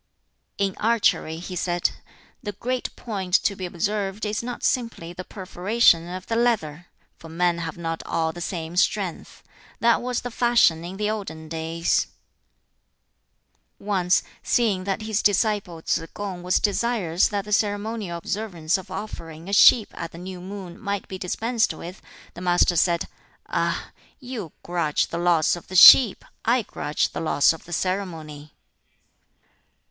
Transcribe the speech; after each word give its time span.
"In 0.57 0.75
archery," 0.79 1.37
he 1.37 1.55
said, 1.55 1.91
"the 2.41 2.53
great 2.53 2.95
point 2.95 3.35
to 3.43 3.55
be 3.55 3.67
observed 3.67 4.25
is 4.25 4.41
not 4.41 4.63
simply 4.63 5.13
the 5.13 5.23
perforation 5.23 6.07
of 6.09 6.25
the 6.25 6.35
leather; 6.35 6.87
for 7.17 7.29
men 7.29 7.59
have 7.59 7.77
not 7.77 8.01
all 8.07 8.33
the 8.33 8.41
same 8.41 8.75
strength. 8.75 9.43
That 9.79 10.01
was 10.01 10.21
the 10.21 10.31
fashion 10.31 10.83
in 10.83 10.97
the 10.97 11.11
olden 11.11 11.49
days." 11.49 12.07
Once, 13.77 14.23
seeing 14.41 14.85
that 14.85 15.03
his 15.03 15.21
disciple 15.21 15.83
Tsz 15.85 16.01
kung 16.15 16.41
was 16.41 16.59
desirous 16.59 17.27
that 17.27 17.45
the 17.45 17.53
ceremonial 17.53 18.17
observance 18.17 18.79
of 18.79 18.89
offering 18.89 19.47
a 19.47 19.53
sheep 19.53 19.89
at 19.93 20.11
the 20.13 20.17
new 20.17 20.41
moon 20.41 20.79
might 20.79 21.07
be 21.07 21.19
dispensed 21.19 21.75
with, 21.75 22.01
the 22.33 22.41
Master 22.41 22.75
said, 22.75 23.07
"Ah! 23.45 23.91
you 24.19 24.51
grudge 24.63 25.09
the 25.09 25.19
loss 25.19 25.55
of 25.55 25.67
the 25.67 25.75
sheep; 25.75 26.25
I 26.43 26.63
grudge 26.63 27.09
the 27.09 27.21
loss 27.21 27.53
of 27.53 27.65
the 27.65 27.71
ceremony." 27.71 28.55